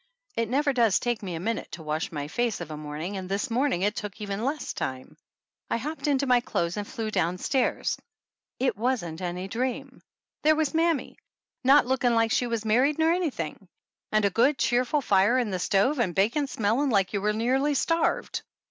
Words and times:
It 0.35 0.49
never 0.49 0.73
does 0.73 0.97
take 0.97 1.21
me 1.21 1.35
a 1.35 1.39
minute 1.39 1.71
to 1.73 1.83
wash 1.83 2.11
my 2.11 2.27
face 2.27 2.59
of 2.59 2.71
a 2.71 2.75
morning, 2.75 3.17
and 3.17 3.29
this 3.29 3.51
morning 3.51 3.83
it 3.83 3.95
took 3.95 4.19
even 4.19 4.43
less 4.43 4.73
time. 4.73 5.15
I 5.69 5.77
hopped 5.77 6.07
into 6.07 6.25
my 6.25 6.39
clothes 6.39 6.75
and 6.75 6.87
flew 6.87 7.11
down 7.11 7.37
stairs. 7.37 7.99
It 8.57 8.75
wasn't 8.75 9.21
any 9.21 9.47
dream! 9.47 9.85
97 9.85 9.87
THE 9.91 9.91
ANNALS 9.91 9.97
OF 9.97 10.07
ANN 10.07 10.07
There 10.41 10.55
was 10.55 10.73
mammy, 10.95 11.17
not 11.63 11.85
looking 11.85 12.15
like 12.15 12.31
she 12.31 12.47
was 12.47 12.65
mar 12.65 12.81
ried 12.81 12.97
nor 12.97 13.11
anything, 13.11 13.69
and 14.11 14.25
a 14.25 14.31
good, 14.31 14.57
cheerful 14.57 15.01
fire 15.01 15.37
in 15.37 15.51
the 15.51 15.59
stove, 15.59 15.99
and 15.99 16.13
the 16.13 16.15
bacon 16.15 16.47
smelling 16.47 16.89
like 16.89 17.13
you 17.13 17.21
were 17.21 17.31
nearly 17.33 17.75
starved. 17.75 18.41